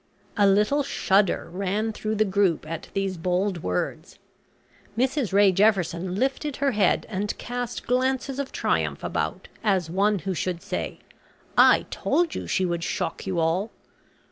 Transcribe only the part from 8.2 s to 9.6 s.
of triumph about,